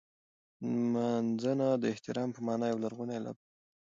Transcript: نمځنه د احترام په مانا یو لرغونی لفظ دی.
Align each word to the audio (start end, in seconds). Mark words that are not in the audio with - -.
نمځنه 0.93 1.67
د 1.81 1.83
احترام 1.93 2.29
په 2.33 2.39
مانا 2.47 2.65
یو 2.71 2.81
لرغونی 2.83 3.17
لفظ 3.25 3.43
دی. 3.45 3.51